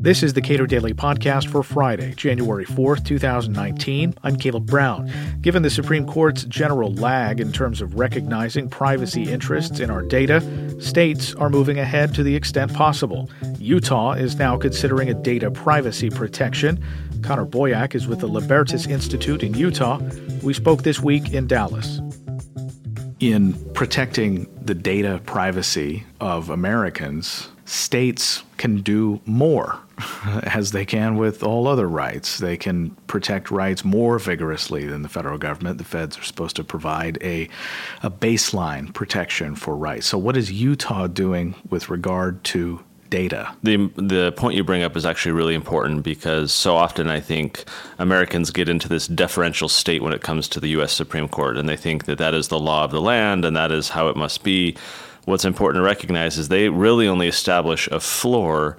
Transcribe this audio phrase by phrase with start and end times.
[0.00, 4.14] This is the Cato Daily Podcast for Friday, January 4th, 2019.
[4.22, 5.10] I'm Caleb Brown.
[5.40, 10.40] Given the Supreme Court's general lag in terms of recognizing privacy interests in our data,
[10.80, 13.28] states are moving ahead to the extent possible.
[13.58, 16.82] Utah is now considering a data privacy protection.
[17.22, 20.00] Connor Boyack is with the Libertas Institute in Utah.
[20.42, 22.00] We spoke this week in Dallas.
[23.20, 29.80] In protecting the data privacy of Americans, states can do more
[30.44, 32.38] as they can with all other rights.
[32.38, 35.78] They can protect rights more vigorously than the federal government.
[35.78, 37.48] The feds are supposed to provide a,
[38.04, 40.06] a baseline protection for rights.
[40.06, 43.54] So, what is Utah doing with regard to data.
[43.62, 47.64] The the point you bring up is actually really important because so often I think
[47.98, 50.92] Americans get into this deferential state when it comes to the U.S.
[50.92, 53.72] Supreme Court, and they think that that is the law of the land and that
[53.72, 54.76] is how it must be.
[55.24, 58.78] What's important to recognize is they really only establish a floor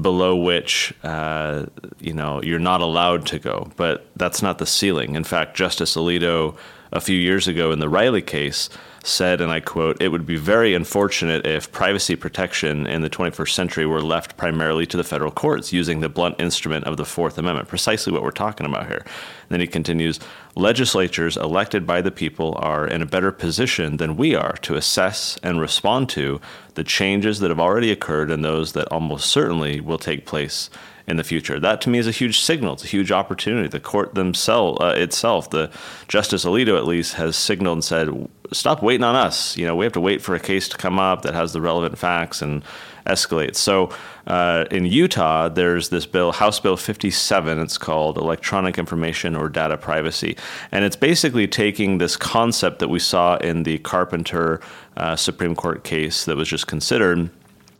[0.00, 1.66] below which uh,
[2.00, 3.70] you know you're not allowed to go.
[3.76, 5.14] But that's not the ceiling.
[5.14, 6.56] In fact, Justice Alito
[6.92, 8.68] a few years ago in the Riley case
[9.06, 13.50] said, and I quote, it would be very unfortunate if privacy protection in the 21st
[13.50, 17.38] century were left primarily to the federal courts using the blunt instrument of the Fourth
[17.38, 19.04] Amendment, precisely what we're talking about here.
[19.04, 20.18] And then he continues,
[20.56, 25.38] legislatures elected by the people are in a better position than we are to assess
[25.42, 26.40] and respond to
[26.74, 30.68] the changes that have already occurred and those that almost certainly will take place
[31.06, 31.60] in the future.
[31.60, 32.74] That to me is a huge signal.
[32.74, 33.68] It's a huge opportunity.
[33.68, 35.70] The court themselves uh, itself, the
[36.08, 39.56] Justice Alito at least, has signaled and said, "Stop waiting on us.
[39.56, 41.60] You know, we have to wait for a case to come up that has the
[41.60, 42.62] relevant facts and
[43.06, 43.90] escalate." So
[44.26, 47.60] uh, in Utah, there's this bill, House Bill 57.
[47.60, 50.36] It's called Electronic Information or Data Privacy,
[50.72, 54.60] and it's basically taking this concept that we saw in the Carpenter
[54.96, 57.30] uh, Supreme Court case that was just considered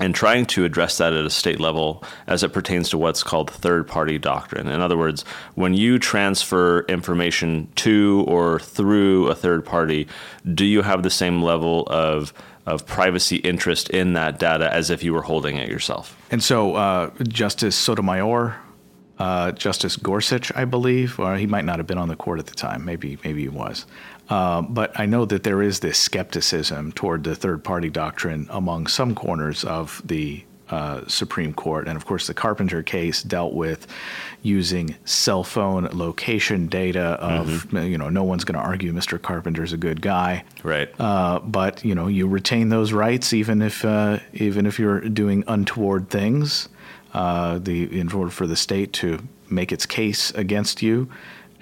[0.00, 3.50] and trying to address that at a state level as it pertains to what's called
[3.50, 4.68] third party doctrine.
[4.68, 10.08] In other words, when you transfer information to or through a third party,
[10.54, 12.32] do you have the same level of
[12.66, 16.14] of privacy interest in that data as if you were holding it yourself?
[16.30, 18.56] And so, uh, Justice Sotomayor,
[19.18, 22.46] uh, Justice Gorsuch, I believe, or he might not have been on the court at
[22.46, 22.84] the time.
[22.84, 23.86] Maybe, maybe he was.
[24.28, 28.86] Uh, but I know that there is this skepticism toward the third party doctrine among
[28.86, 31.88] some corners of the uh, Supreme Court.
[31.88, 33.86] And of course, the Carpenter case dealt with
[34.42, 37.78] using cell phone location data of, mm-hmm.
[37.90, 39.20] you know, no one's going to argue Mr.
[39.20, 40.44] Carpenter's a good guy.
[40.62, 40.88] Right.
[41.00, 45.42] Uh, but, you know, you retain those rights even if, uh, even if you're doing
[45.48, 46.68] untoward things.
[47.14, 51.08] Uh, the, in order for the state to make its case against you.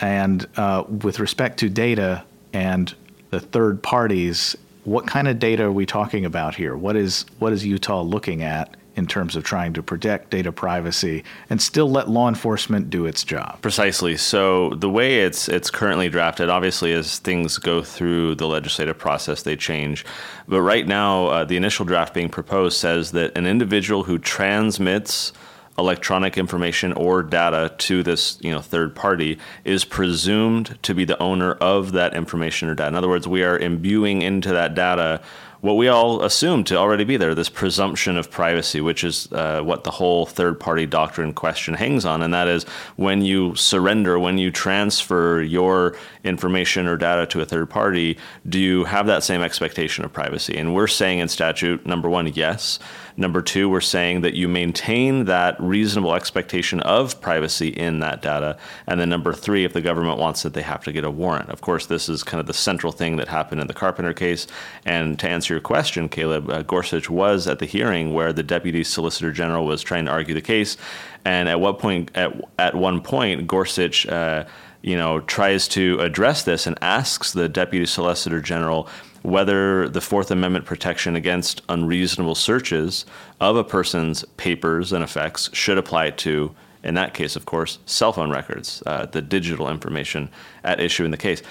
[0.00, 2.94] And uh, with respect to data, and
[3.30, 6.76] the third parties, what kind of data are we talking about here?
[6.76, 11.22] What is what is Utah looking at in terms of trying to protect data privacy
[11.50, 13.60] and still let law enforcement do its job.
[13.62, 14.16] Precisely.
[14.16, 19.42] So the way it's it's currently drafted, obviously, as things go through the legislative process,
[19.42, 20.04] they change.
[20.48, 25.32] But right now, uh, the initial draft being proposed says that an individual who transmits
[25.78, 31.20] electronic information or data to this you know third party is presumed to be the
[31.22, 32.88] owner of that information or data.
[32.88, 35.20] In other words, we are imbuing into that data
[35.66, 39.60] what we all assume to already be there this presumption of privacy, which is uh,
[39.62, 42.22] what the whole third party doctrine question hangs on.
[42.22, 42.62] And that is
[42.94, 48.58] when you surrender, when you transfer your information or data to a third party, do
[48.58, 50.56] you have that same expectation of privacy?
[50.56, 52.78] And we're saying in statute, number one, yes.
[53.18, 58.58] Number two, we're saying that you maintain that reasonable expectation of privacy in that data.
[58.86, 61.48] And then number three, if the government wants it, they have to get a warrant.
[61.48, 64.46] Of course, this is kind of the central thing that happened in the Carpenter case.
[64.84, 68.84] And to answer your question, Caleb, uh, Gorsuch was at the hearing where the Deputy
[68.84, 70.76] Solicitor General was trying to argue the case.
[71.24, 74.44] And at what point, at, at one point, Gorsuch, uh,
[74.86, 78.88] you know, tries to address this and asks the Deputy Solicitor General
[79.22, 83.04] whether the Fourth Amendment protection against unreasonable searches
[83.40, 88.12] of a person's papers and effects should apply to, in that case, of course, cell
[88.12, 90.30] phone records, uh, the digital information
[90.62, 91.42] at issue in the case.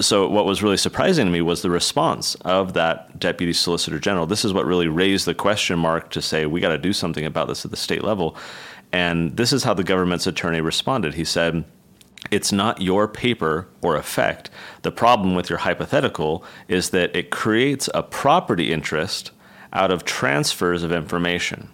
[0.00, 4.26] So, what was really surprising to me was the response of that Deputy Solicitor General.
[4.26, 7.26] This is what really raised the question mark to say, we got to do something
[7.26, 8.34] about this at the state level.
[8.92, 11.12] And this is how the government's attorney responded.
[11.12, 11.64] He said,
[12.30, 14.50] it's not your paper or effect.
[14.82, 19.30] The problem with your hypothetical is that it creates a property interest
[19.72, 21.70] out of transfers of information.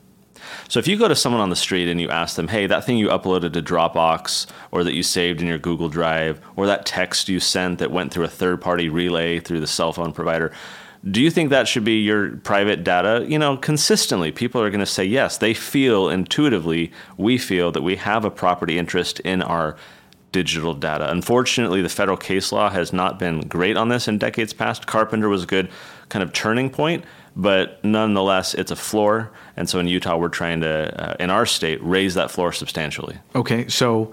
[0.68, 2.84] So if you go to someone on the street and you ask them, hey, that
[2.84, 6.86] thing you uploaded to Dropbox or that you saved in your Google Drive or that
[6.86, 10.52] text you sent that went through a third party relay through the cell phone provider,
[11.08, 13.26] Do you think that should be your private data?
[13.28, 15.36] You know, consistently, people are going to say yes.
[15.36, 19.76] They feel intuitively, we feel that we have a property interest in our
[20.34, 21.08] digital data.
[21.12, 24.84] Unfortunately, the federal case law has not been great on this in decades past.
[24.84, 25.70] Carpenter was a good
[26.08, 27.04] kind of turning point,
[27.36, 29.30] but nonetheless, it's a floor.
[29.56, 33.16] And so in Utah, we're trying to, uh, in our state, raise that floor substantially.
[33.36, 34.12] Okay, so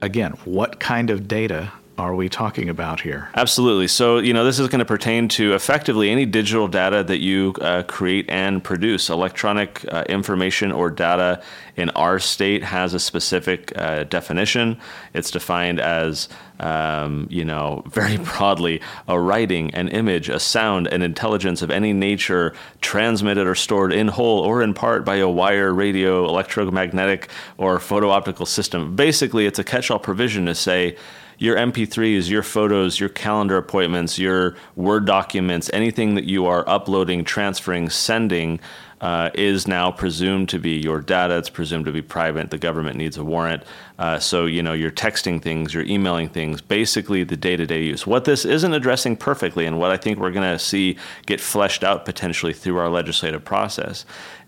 [0.00, 1.72] again, what kind of data
[2.04, 3.28] are we talking about here?
[3.34, 3.88] Absolutely.
[3.88, 7.54] So, you know, this is going to pertain to effectively any digital data that you
[7.60, 9.10] uh, create and produce.
[9.10, 11.42] Electronic uh, information or data
[11.76, 14.78] in our state has a specific uh, definition.
[15.14, 16.28] It's defined as,
[16.60, 21.92] um, you know, very broadly, a writing, an image, a sound, an intelligence of any
[21.92, 27.78] nature transmitted or stored in whole or in part by a wire, radio, electromagnetic, or
[27.78, 28.94] photo optical system.
[28.94, 30.96] Basically, it's a catch all provision to say,
[31.38, 37.24] your MP3s, your photos, your calendar appointments, your Word documents, anything that you are uploading,
[37.24, 38.60] transferring, sending
[39.00, 41.38] uh, is now presumed to be your data.
[41.38, 42.50] It's presumed to be private.
[42.50, 43.62] The government needs a warrant.
[43.98, 47.84] Uh, so, you know, you're texting things, you're emailing things, basically the day to day
[47.84, 48.06] use.
[48.06, 51.84] What this isn't addressing perfectly, and what I think we're going to see get fleshed
[51.84, 54.04] out potentially through our legislative process,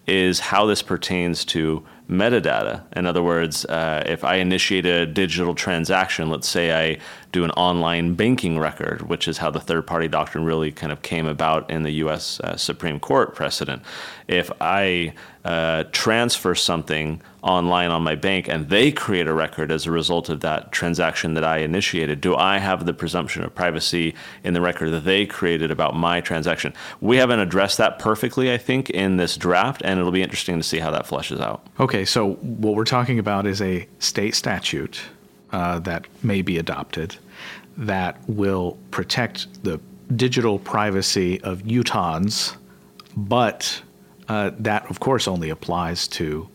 [0.07, 2.83] is how this pertains to metadata.
[2.97, 6.99] In other words, uh, if I initiate a digital transaction, let's say I
[7.33, 11.03] do an online banking record, which is how the third party doctrine really kind of
[11.03, 13.83] came about in the US uh, Supreme Court precedent.
[14.27, 15.15] If I
[15.45, 20.29] uh, transfer something online on my bank and they create a record as a result
[20.29, 24.15] of that transaction that I initiated, do I have the presumption of privacy
[24.45, 26.75] in the record that they created about my transaction?
[27.01, 30.63] We haven't addressed that perfectly, I think, in this draft, and it'll be interesting to
[30.63, 31.67] see how that fleshes out.
[32.00, 35.02] Okay, so what we're talking about is a state statute
[35.52, 37.14] uh, that may be adopted
[37.76, 39.79] that will protect the
[40.17, 42.56] digital privacy of Utahns,
[43.14, 43.82] but
[44.29, 46.49] uh, that, of course, only applies to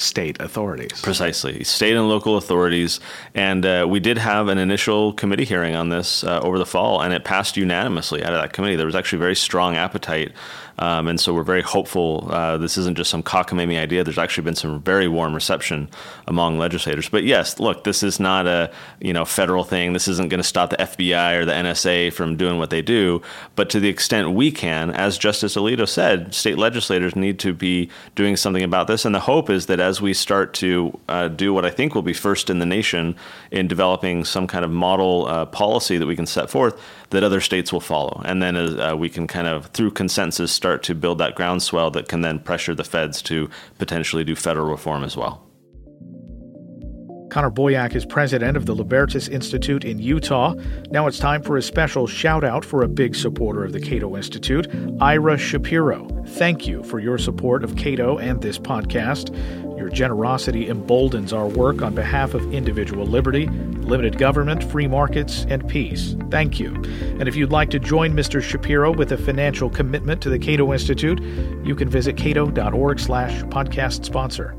[0.00, 1.00] state authorities.
[1.02, 3.00] Precisely, state and local authorities.
[3.34, 7.02] And uh, we did have an initial committee hearing on this uh, over the fall,
[7.02, 8.76] and it passed unanimously out of that committee.
[8.76, 10.32] There was actually very strong appetite
[10.78, 12.28] um, and so we're very hopeful.
[12.30, 14.04] Uh, this isn't just some cockamamie idea.
[14.04, 15.88] There's actually been some very warm reception
[16.26, 17.08] among legislators.
[17.08, 18.70] But yes, look, this is not a
[19.00, 19.92] you know federal thing.
[19.92, 23.22] This isn't going to stop the FBI or the NSA from doing what they do.
[23.56, 27.90] But to the extent we can, as Justice Alito said, state legislators need to be
[28.14, 29.04] doing something about this.
[29.04, 32.02] And the hope is that as we start to uh, do what I think will
[32.02, 33.16] be first in the nation
[33.50, 36.78] in developing some kind of model uh, policy that we can set forth,
[37.10, 38.20] that other states will follow.
[38.24, 42.06] And then uh, we can kind of, through consensus, start to build that groundswell that
[42.06, 43.48] can then pressure the feds to
[43.78, 45.47] potentially do federal reform as well.
[47.30, 50.54] Connor Boyack is president of the Libertas Institute in Utah.
[50.90, 54.16] Now it's time for a special shout out for a big supporter of the Cato
[54.16, 54.66] Institute,
[55.00, 56.08] Ira Shapiro.
[56.26, 59.36] Thank you for your support of Cato and this podcast.
[59.78, 65.66] Your generosity emboldens our work on behalf of individual liberty, limited government, free markets, and
[65.68, 66.16] peace.
[66.30, 66.74] Thank you.
[66.74, 68.42] And if you'd like to join Mr.
[68.42, 71.22] Shapiro with a financial commitment to the Cato Institute,
[71.64, 74.56] you can visit cato.org slash podcast sponsor.